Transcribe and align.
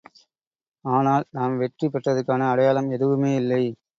ஆனால், 0.85 1.25
நாம் 1.31 1.57
வெற்றி 1.57 1.87
பெற்றதற்கான 1.87 2.47
அடையாளம் 2.49 2.89
எதுவுமே 2.91 3.35
இல்லை. 3.35 3.63